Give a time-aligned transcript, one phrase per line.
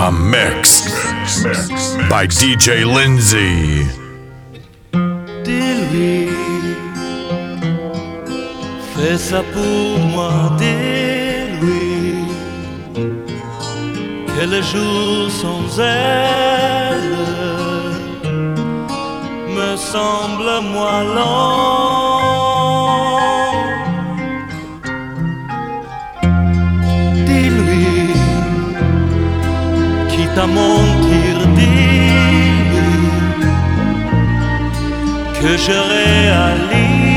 [0.00, 0.86] A mix
[2.08, 3.84] by DJ Lindsay.
[5.44, 6.28] Dis-lui,
[8.94, 12.28] fais ça pour moi, dis-lui,
[12.94, 17.16] que le jour sans elle
[19.56, 22.37] me semble moi long.
[30.38, 32.92] À mentir, dis-lui
[35.40, 37.08] que je réalise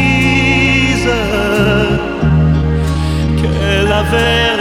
[3.40, 4.61] qu'elle avait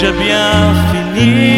[0.00, 1.57] j'ai bien fini,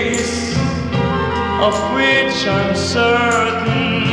[0.00, 0.56] case,
[1.66, 4.04] of which I'm certain.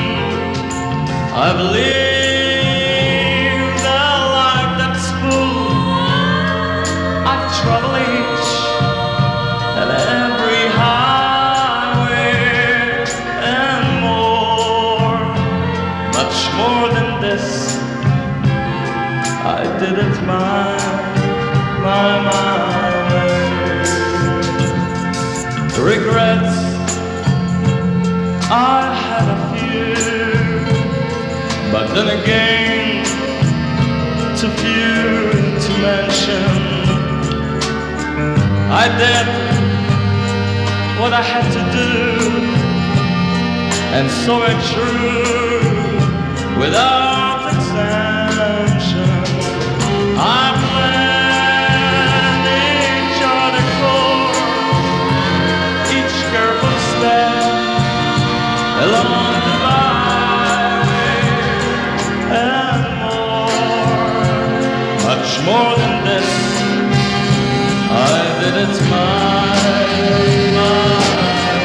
[1.46, 3.08] I believe
[3.86, 6.08] that like that spoon,
[7.34, 8.50] I trouble each
[9.82, 9.90] and
[10.20, 12.36] every highway
[13.56, 15.20] and more,
[16.18, 17.48] much more than this.
[19.56, 20.76] I did it my,
[21.86, 22.67] my,
[25.80, 26.58] Regrets,
[28.50, 29.94] I had a few,
[31.72, 33.06] but then again,
[34.36, 35.32] too few
[35.64, 36.44] to mention.
[38.70, 39.28] I did
[41.00, 41.92] what I had to do,
[43.96, 46.97] and so it true without
[65.48, 66.30] more than this.
[67.80, 69.56] I did it my,
[70.58, 70.98] my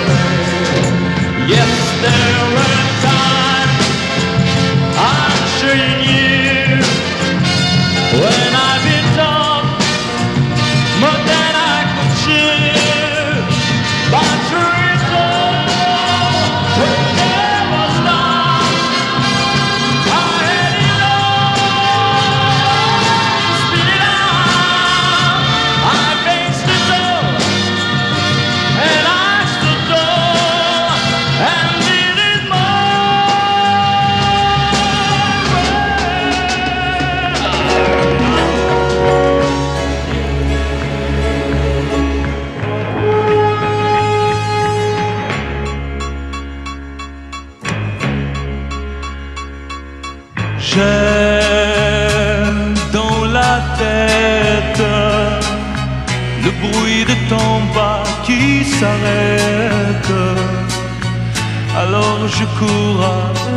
[0.06, 1.49] way.
[1.55, 2.31] Yes, there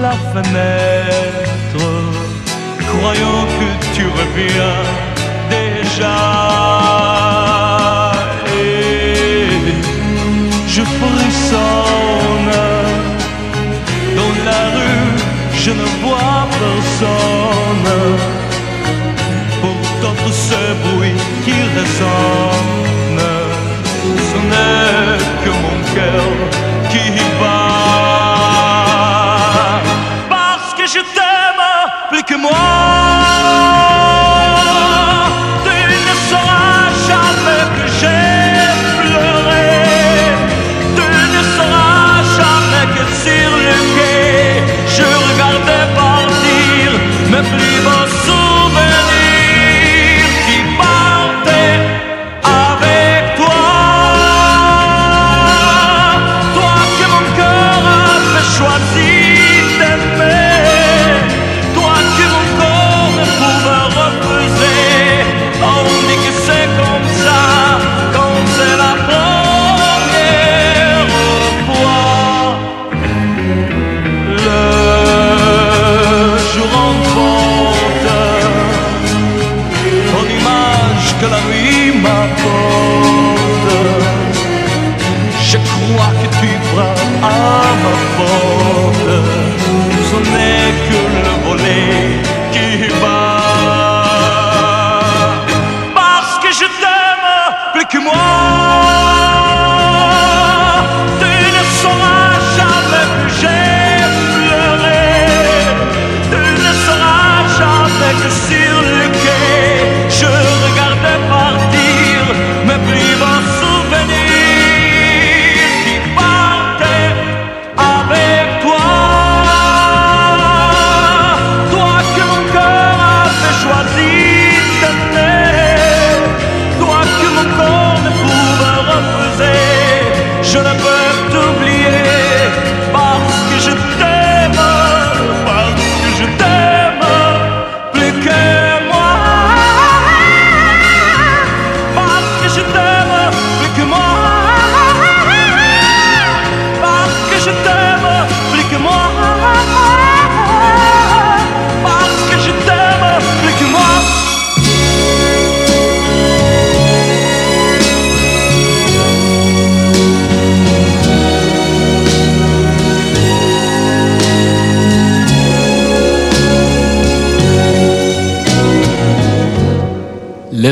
[0.06, 1.88] la fenêtre,
[2.92, 4.82] croyant que tu reviens
[5.58, 6.20] déjà.
[8.64, 9.48] Et
[10.76, 12.54] je frissonne
[14.18, 15.12] dans la rue,
[15.64, 17.92] je ne vois personne.
[19.62, 20.18] Pourtant,
[20.50, 23.24] ce bruit qui résonne,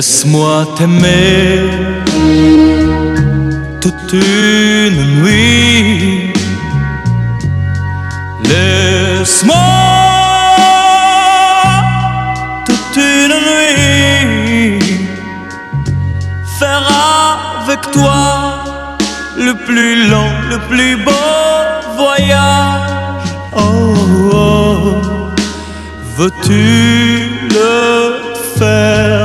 [0.05, 1.62] Laisse-moi t'aimer
[3.79, 6.33] toute une nuit.
[8.50, 9.55] Laisse-moi
[12.65, 14.79] toute une nuit
[16.60, 16.86] faire
[17.62, 18.65] avec toi
[19.38, 21.12] le plus long, le plus beau
[21.95, 23.29] voyage.
[23.53, 24.33] Oh, oh.
[24.33, 25.01] oh.
[26.17, 28.19] veux-tu le
[28.60, 29.22] faire?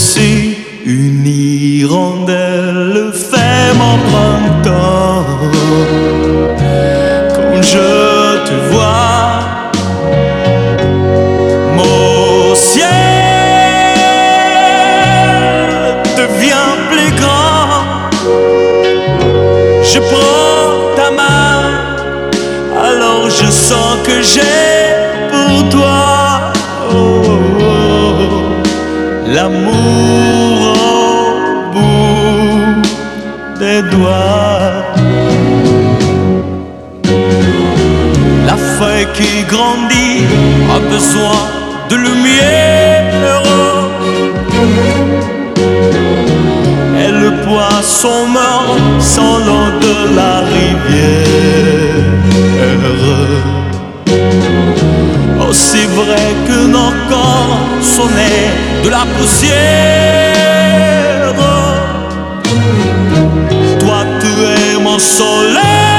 [0.00, 2.49] c'est une hirondelle.
[38.46, 40.24] La feuille qui grandit
[40.74, 41.38] a besoin
[41.90, 43.42] de lumière.
[47.02, 51.30] Et le poisson meurt sans l'eau de la rivière.
[55.48, 58.50] Aussi vrai que nos corps sont nés
[58.84, 61.09] de la poussière.
[65.00, 65.89] sole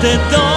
[0.00, 0.47] The todo.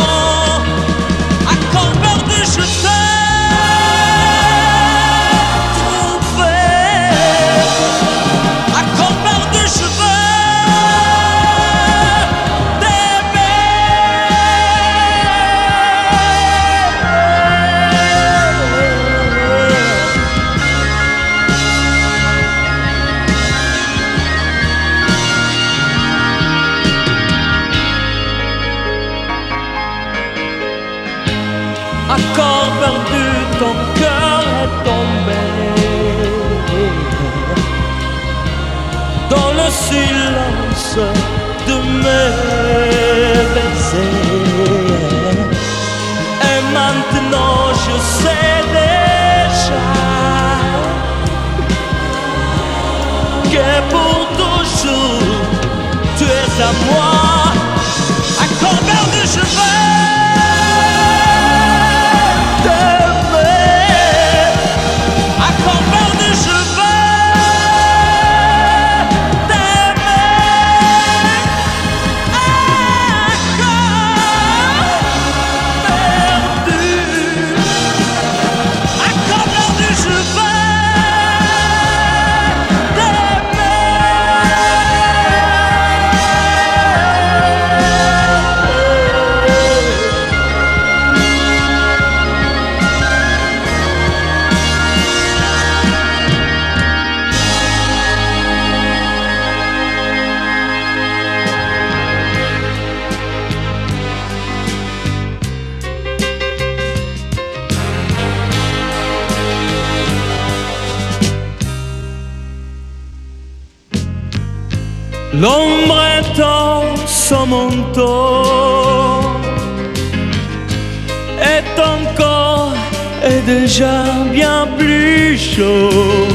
[123.72, 126.28] déjà bien plus chaud.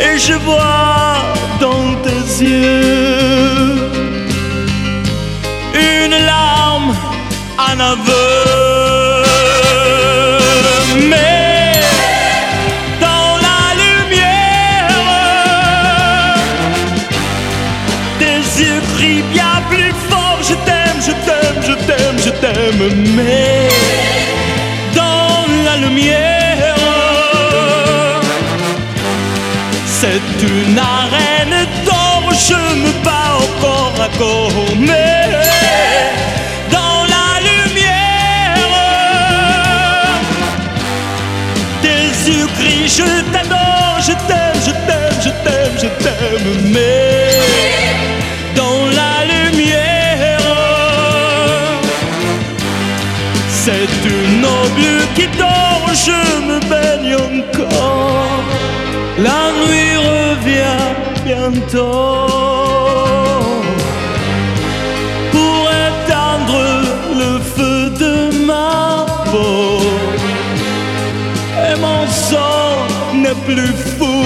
[0.00, 0.83] Et je vois
[30.44, 35.28] une arène d'or, je me bats au corps à corps, mais
[36.70, 38.70] dans la lumière
[41.82, 47.40] des yeux gris, je t'adore, je t'aime, je t'aime, je t'aime, je t'aime, mais
[48.54, 50.40] dans la lumière,
[53.48, 58.42] c'est une oblu qui dort, je me baigne encore
[59.18, 60.03] la nuit
[65.32, 66.62] pour éteindre
[67.20, 69.80] le feu de ma peau.
[71.68, 74.24] Et mon sang n'est plus fou,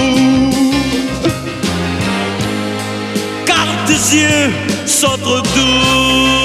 [3.45, 4.51] car tes yeux
[4.85, 6.38] sautent doux.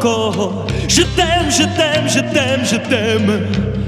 [0.00, 0.66] encore.
[0.88, 3.79] Je t'aime, je t'aime, je t'aime, je t'aime.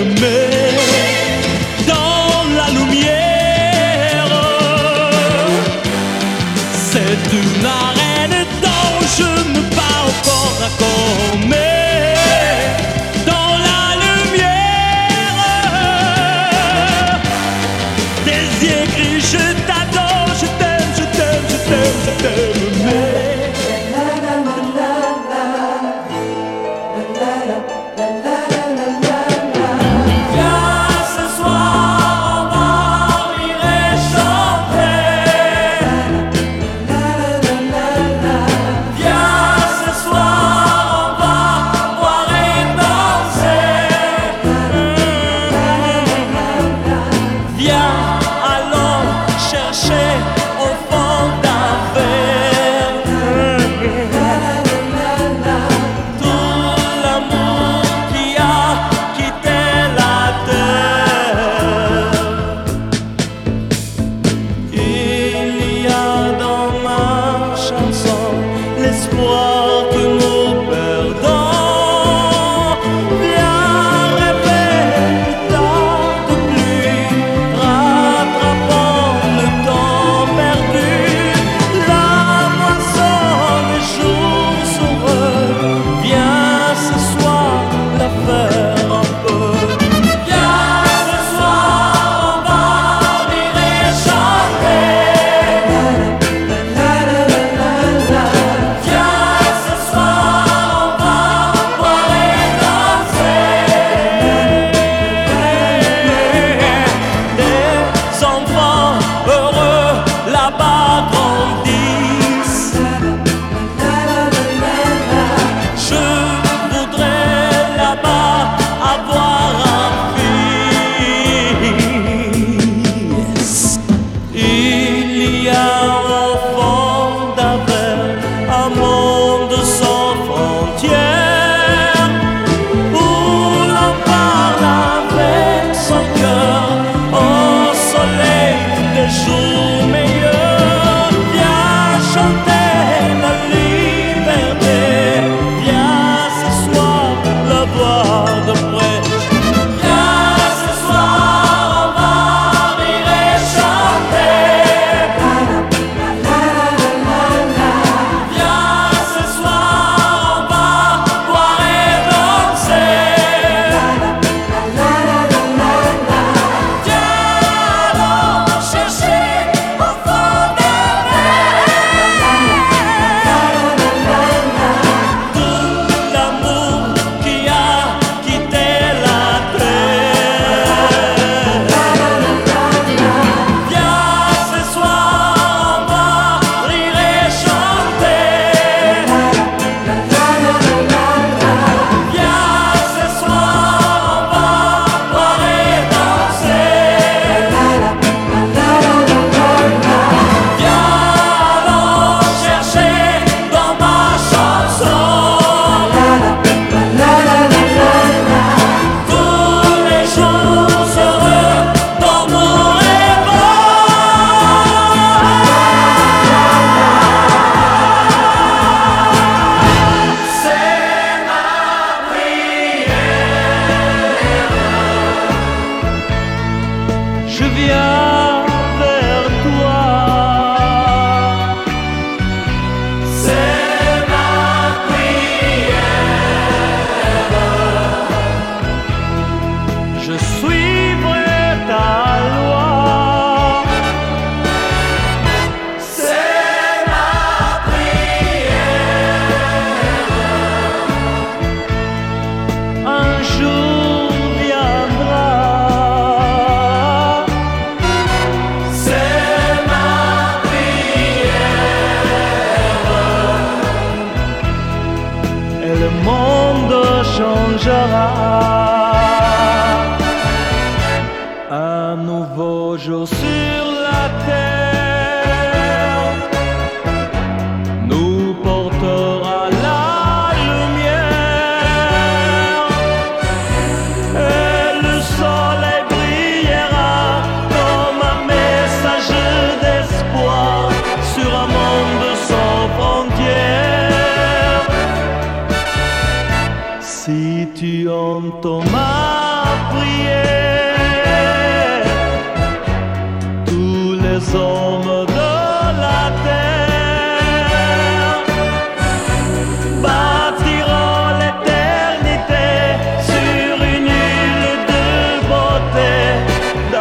[0.00, 0.39] the middle.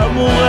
[0.10, 0.48] someone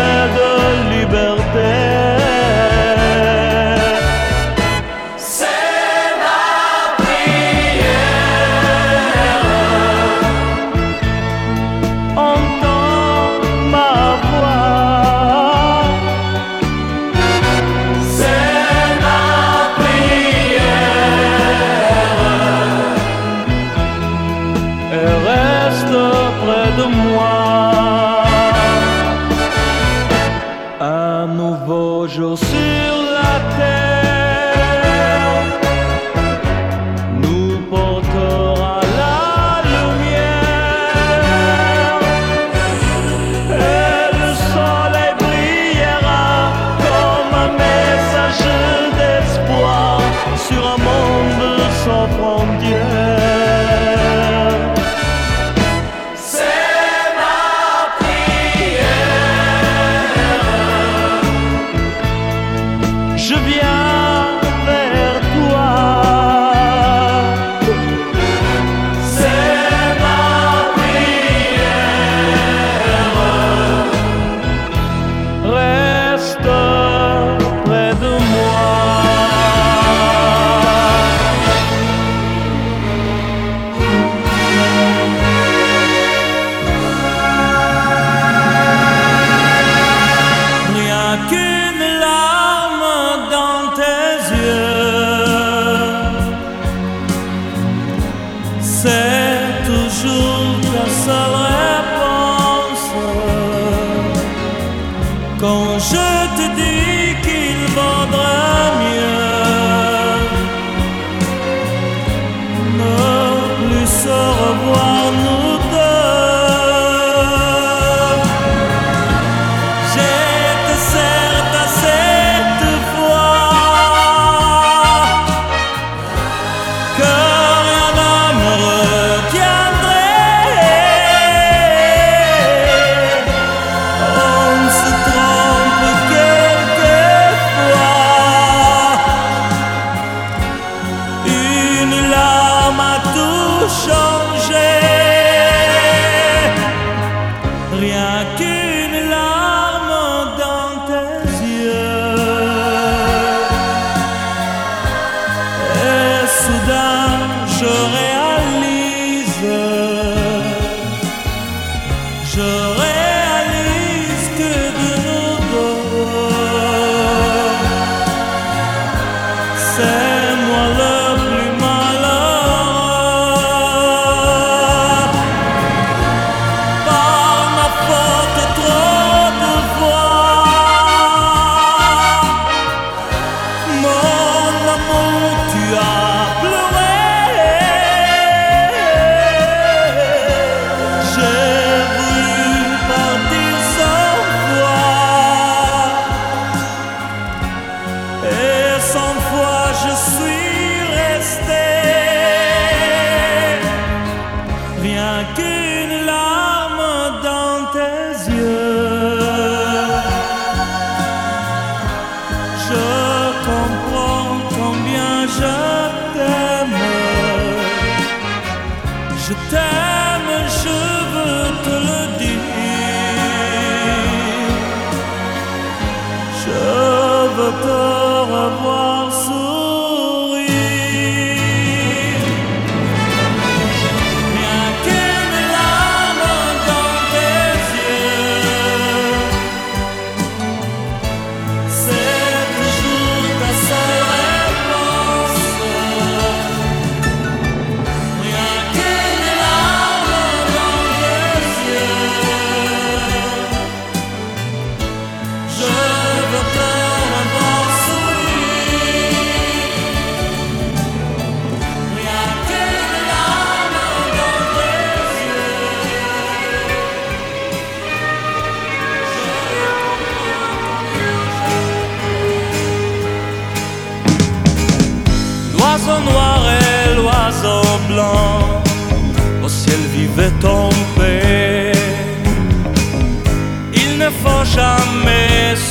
[219.31, 219.80] Je t'aime,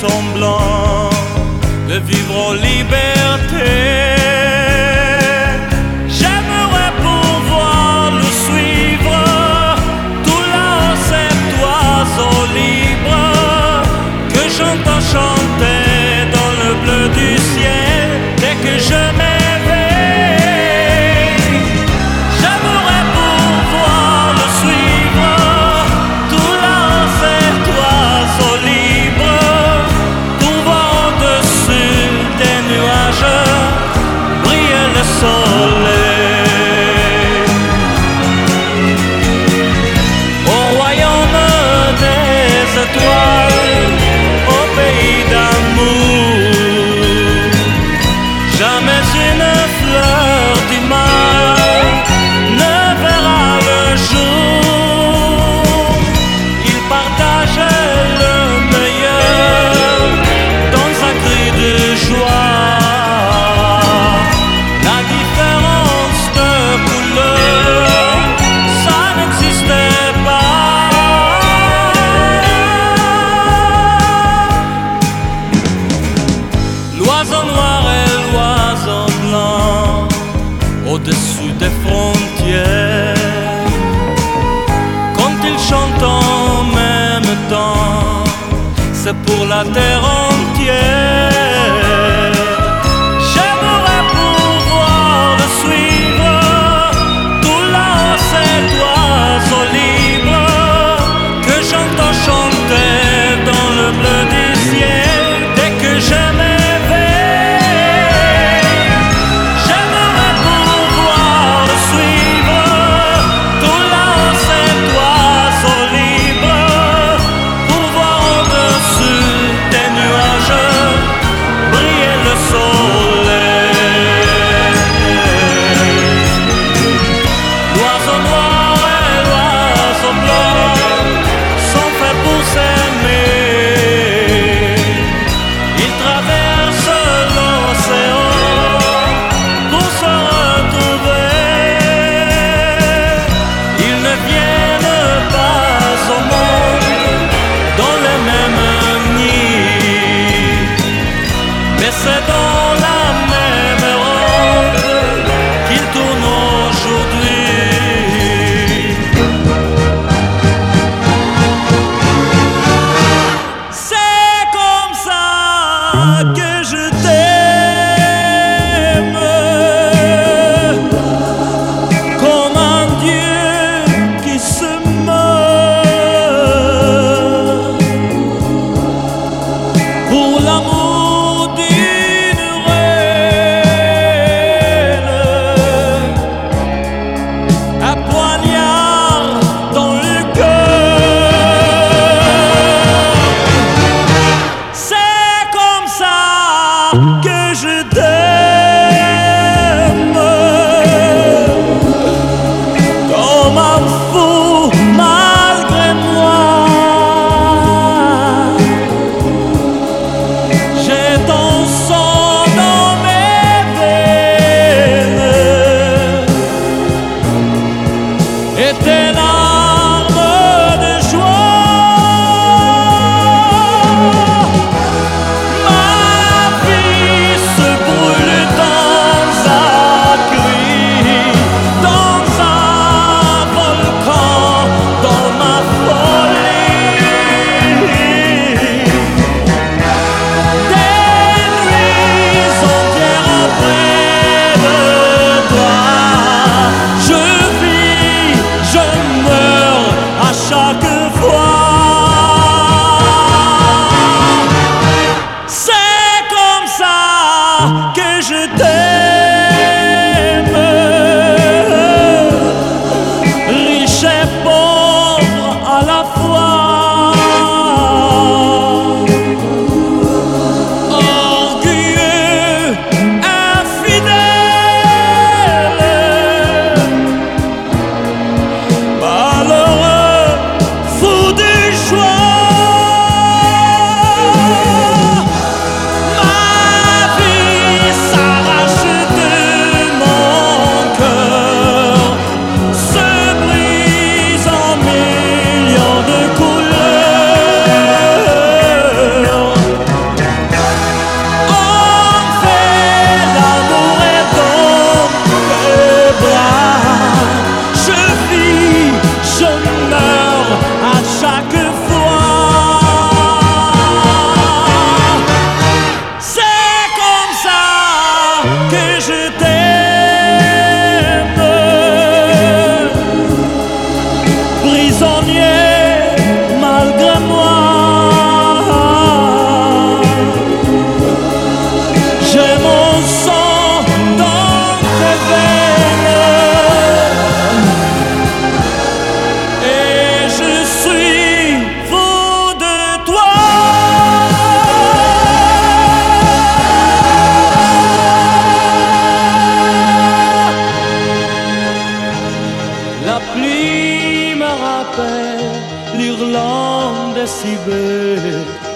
[0.01, 1.09] semblant
[1.89, 4.18] de vivre en liberté.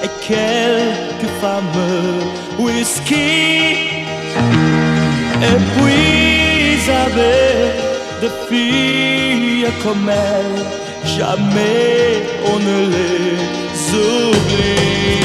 [0.04, 1.64] et quelques femmes.
[2.60, 3.94] Whisky
[5.42, 7.74] et puis avec
[8.22, 10.66] des filles comme elle
[11.18, 15.23] jamais on ne les oublie.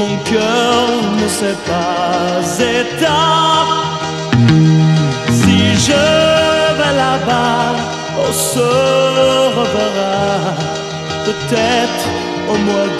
[0.00, 0.86] Mon cœur
[1.22, 3.66] ne sait pas état
[5.40, 6.04] Si je
[6.78, 7.74] vais là-bas,
[8.26, 8.70] on se
[9.58, 10.54] reverra
[11.26, 12.04] Peut-être
[12.50, 12.90] au mois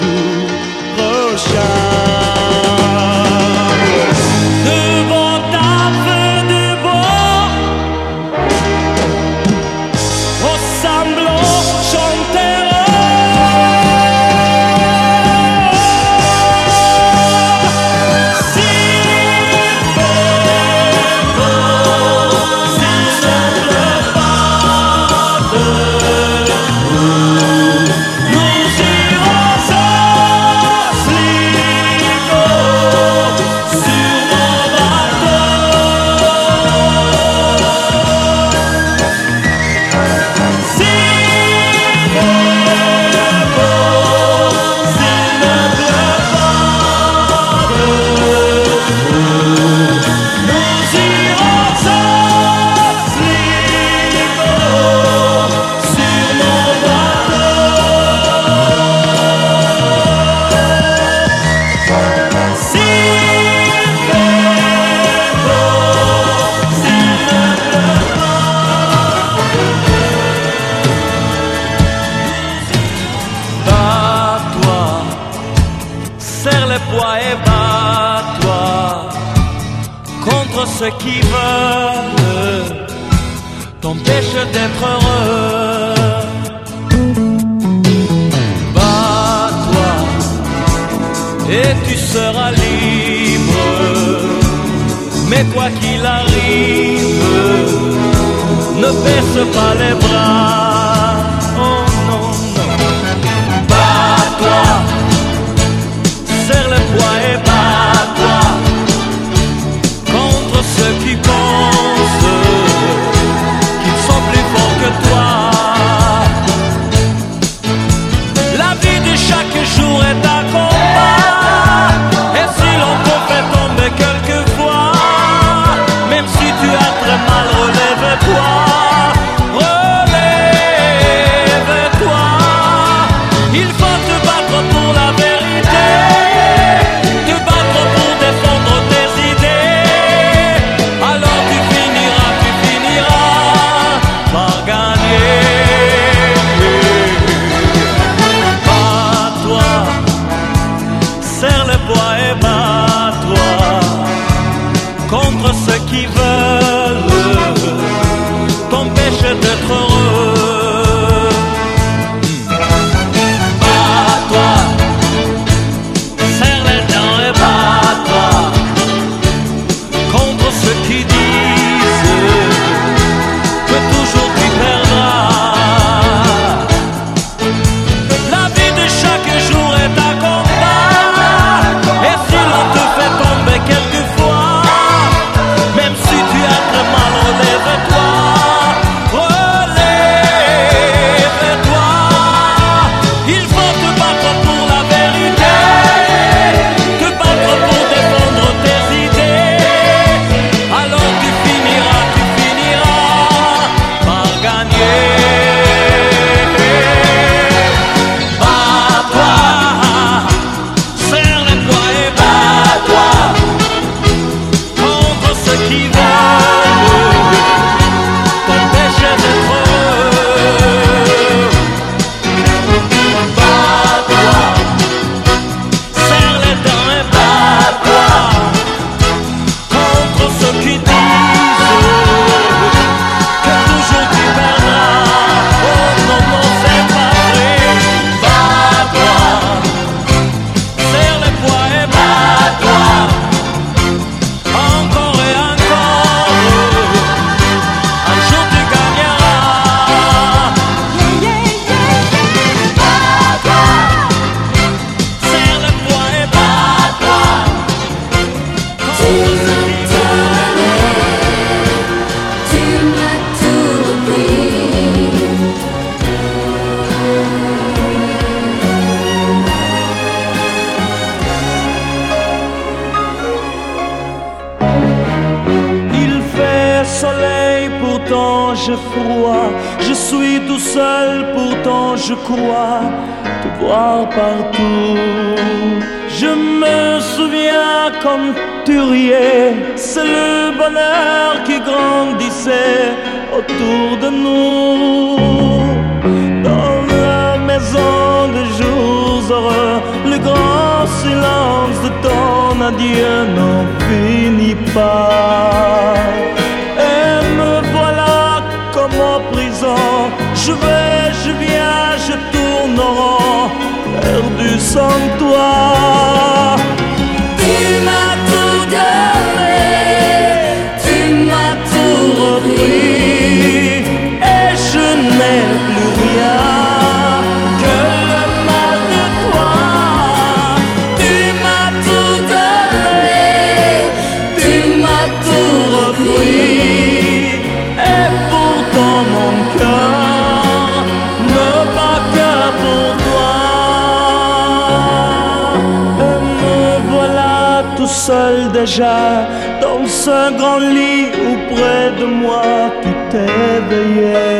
[348.63, 352.43] dans ce grand lit où près de moi
[352.83, 354.30] tu t'éveillais.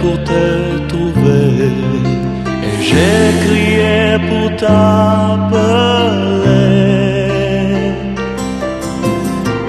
[0.00, 0.44] Pour te
[0.88, 1.70] trouver.
[2.66, 5.86] Et j'ai crié pour t'appeler.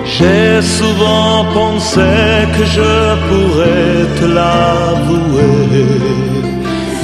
[0.06, 2.10] J'ai souvent pensé
[2.56, 2.94] que je
[3.28, 5.86] pourrais te l'avouer,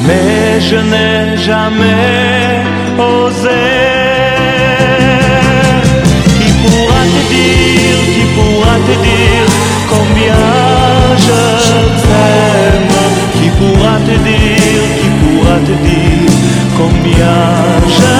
[0.07, 2.63] mais je n'ai jamais
[2.97, 3.63] osé.
[6.37, 9.47] Qui pourra te dire, qui pourra te dire
[9.91, 10.52] combien
[11.17, 11.41] je
[12.03, 12.95] t'aime.
[13.37, 16.31] Qui pourra te dire, qui pourra te dire
[16.77, 17.37] combien
[17.87, 18.13] je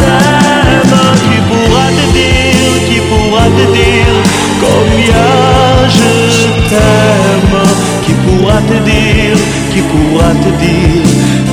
[0.00, 0.96] t'aime?
[1.26, 4.16] Qui pourra te dire, qui pourra te dire
[4.60, 5.30] combien
[5.88, 6.10] je
[6.68, 7.56] t'aime?
[8.04, 9.38] Qui pourra te dire,
[9.72, 11.04] qui pourra te dire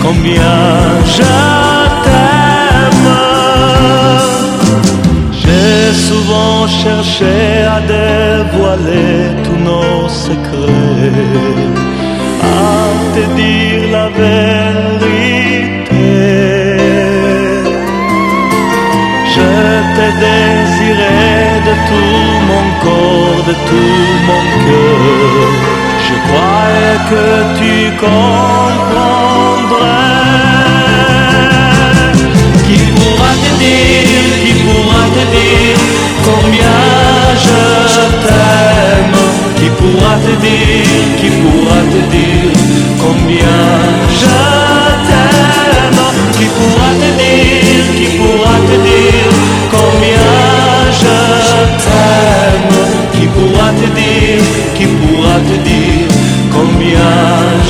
[0.02, 0.58] combien
[1.06, 1.77] je
[5.98, 7.36] souvent cherché
[7.76, 11.26] à dévoiler tous nos secrets,
[12.43, 12.82] à
[13.14, 15.48] te dire la vérité.
[19.34, 19.50] Je
[19.95, 21.20] t'ai désiré
[21.68, 25.50] de tout mon corps, de tout mon cœur.
[26.08, 27.26] Je croyais que
[27.60, 27.74] tu
[28.04, 29.18] comprendrais.
[41.20, 42.51] Qui pourra te dire
[42.99, 43.59] combien
[44.09, 44.38] je
[45.07, 46.01] t'aime
[46.38, 49.32] Qui pourra te dire, qui pourra te dire
[49.72, 50.32] combien
[51.01, 51.18] je
[51.84, 52.78] t'aime
[53.13, 54.43] Qui pourra te dire,
[54.76, 56.07] qui pourra te dire
[56.51, 57.13] combien
[57.63, 57.66] je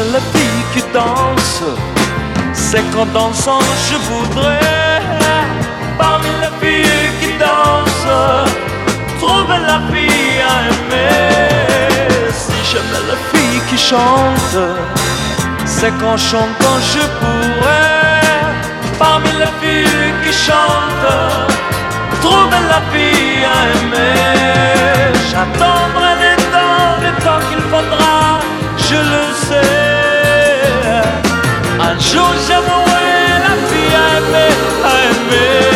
[0.00, 1.62] les filles qui dansent,
[2.52, 5.00] c'est qu'en dansant je voudrais,
[5.98, 8.14] parmi les filles qui dansent,
[9.20, 12.28] trouver la fille à aimer.
[12.30, 14.64] Si j'aimais les filles qui chantent,
[15.64, 18.52] c'est qu'en chantant je pourrais,
[18.98, 21.14] parmi les filles qui chantent,
[22.20, 25.12] trouver la fille à aimer.
[25.30, 28.05] J'attendrai les temps, les temps qu'il faudra
[28.88, 29.62] je le sais.
[31.80, 34.54] Un jour j'avouerai la vie à aimer,
[35.10, 35.75] aimer.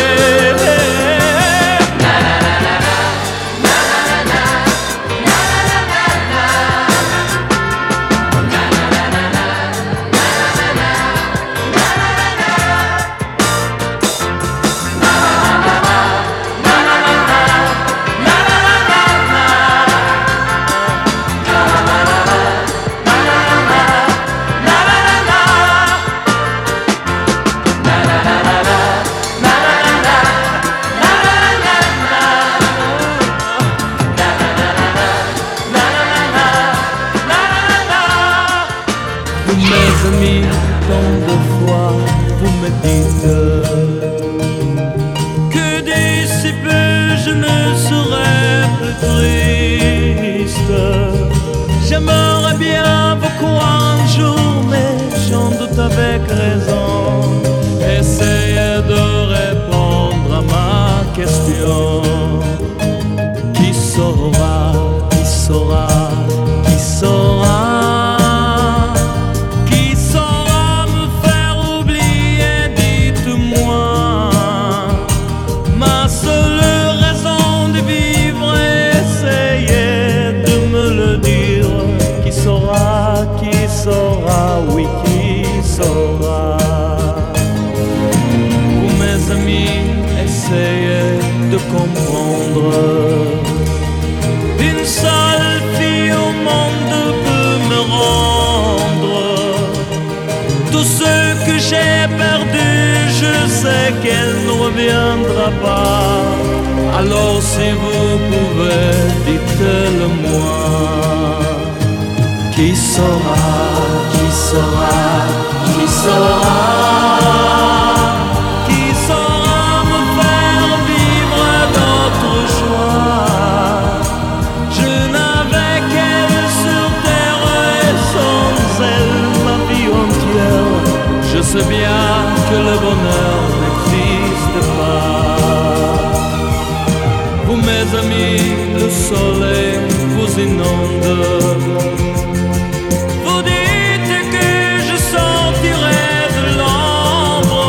[143.25, 144.49] Vous dites que
[144.87, 147.65] je sortirai de l'ombre.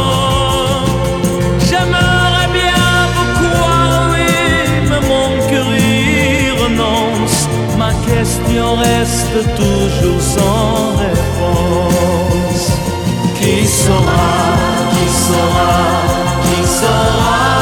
[1.68, 4.32] J'aimerais bien vous croire, oui,
[4.88, 7.40] mais mon cœur y renonce.
[7.78, 12.66] Ma question reste toujours sans réponse.
[13.38, 14.30] Qui sera,
[14.92, 15.72] qui sera,
[16.44, 17.61] qui sera?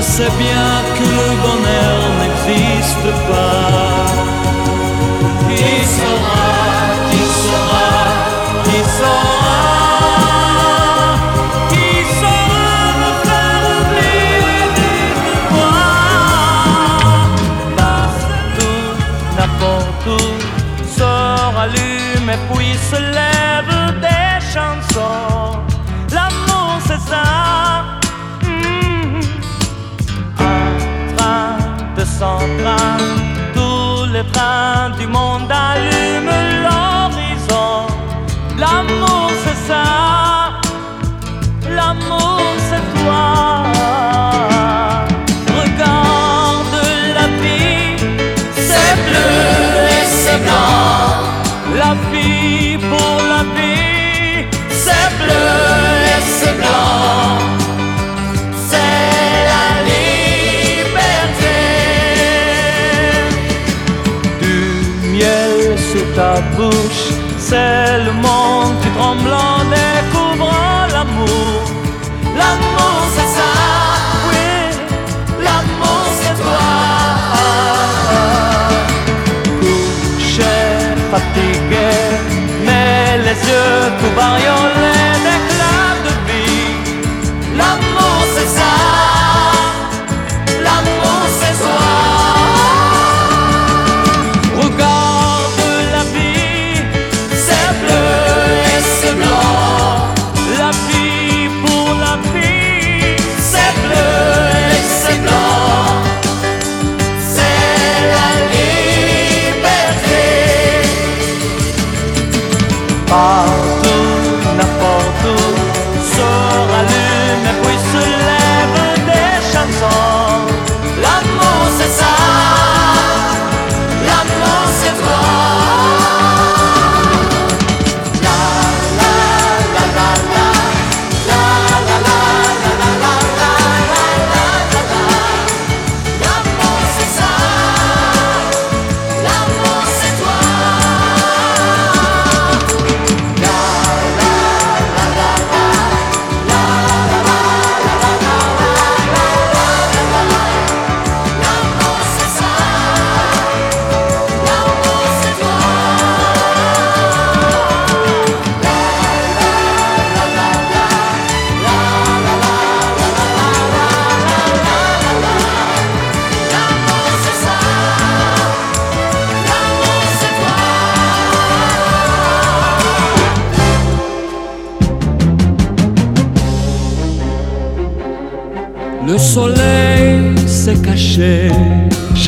[0.00, 0.89] Yo sabía
[34.98, 35.89] du monde
[84.00, 84.99] tout bariolé.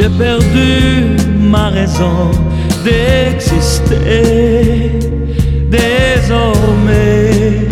[0.03, 2.31] j'ai perdu ma raison
[2.85, 3.93] d'exister.
[5.71, 7.69] Désormais,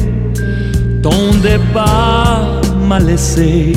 [1.03, 3.73] ton départ m'a laissé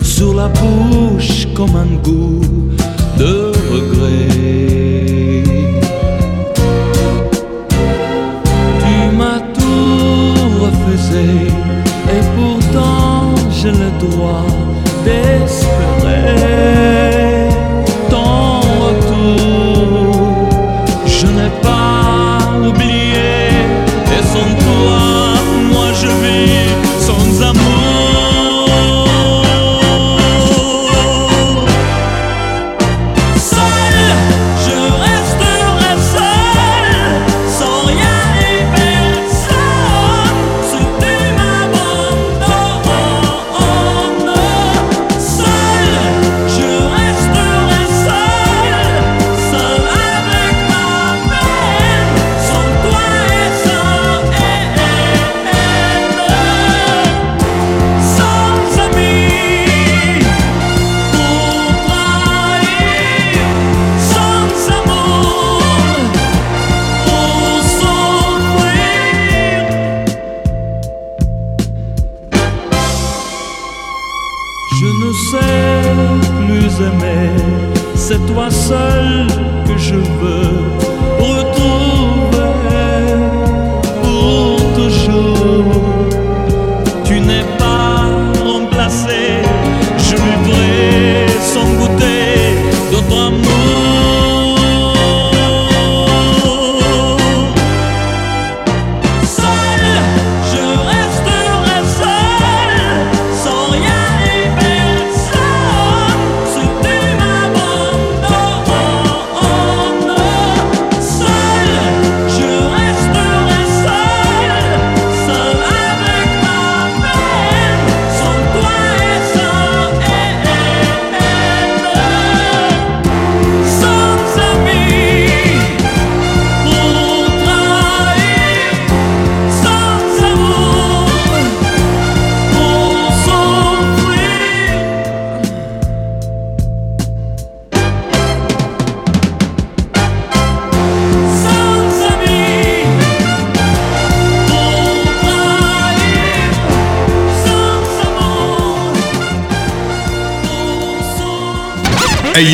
[0.00, 2.67] sur la bouche comme un goût.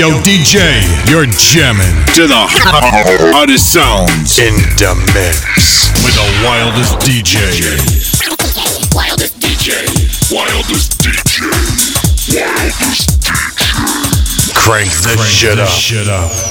[0.04, 0.60] Yo, DJ,
[1.08, 7.40] you're jamming to the hottest sounds in the mix with the wildest DJ.
[8.94, 9.80] Wildest DJ.
[10.30, 11.40] Wildest DJ.
[12.36, 14.52] Wildest DJ.
[14.52, 15.80] Crank the Crank shit this up.
[15.80, 16.43] shit up.